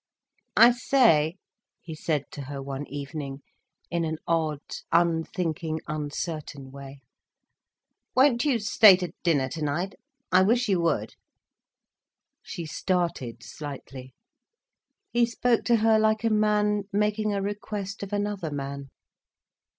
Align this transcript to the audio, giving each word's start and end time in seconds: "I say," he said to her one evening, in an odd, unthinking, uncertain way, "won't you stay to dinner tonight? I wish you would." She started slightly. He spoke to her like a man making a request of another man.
"I 0.57 0.71
say," 0.71 1.35
he 1.79 1.93
said 1.93 2.23
to 2.31 2.45
her 2.45 2.59
one 2.59 2.87
evening, 2.87 3.43
in 3.91 4.03
an 4.03 4.17
odd, 4.27 4.61
unthinking, 4.91 5.79
uncertain 5.87 6.71
way, 6.71 7.03
"won't 8.15 8.43
you 8.43 8.57
stay 8.57 8.95
to 8.95 9.13
dinner 9.21 9.47
tonight? 9.47 9.93
I 10.31 10.41
wish 10.41 10.67
you 10.67 10.81
would." 10.81 11.13
She 12.41 12.65
started 12.65 13.43
slightly. 13.43 14.15
He 15.11 15.27
spoke 15.27 15.63
to 15.65 15.75
her 15.75 15.99
like 15.99 16.23
a 16.23 16.31
man 16.31 16.85
making 16.91 17.31
a 17.35 17.39
request 17.39 18.01
of 18.01 18.11
another 18.11 18.49
man. 18.49 18.89